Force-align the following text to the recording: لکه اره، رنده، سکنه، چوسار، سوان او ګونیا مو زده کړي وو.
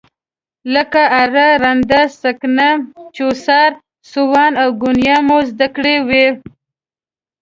لکه 0.73 1.01
اره، 1.21 1.47
رنده، 1.63 2.01
سکنه، 2.21 2.69
چوسار، 3.15 3.71
سوان 4.11 4.51
او 4.61 4.69
ګونیا 4.81 5.17
مو 5.27 5.37
زده 5.49 5.67
کړي 5.75 5.95
وو. 6.07 6.25